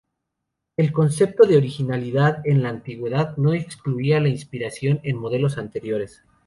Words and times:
El 0.77 0.91
concepto 0.91 1.45
de 1.47 1.57
originalidad 1.57 2.41
en 2.45 2.63
la 2.63 2.69
antigüedad 2.69 3.37
no 3.37 3.53
excluía 3.53 4.19
la 4.19 4.29
inspiración 4.29 4.99
en 5.03 5.17
modelos 5.19 5.59
anteriores. 5.59 6.23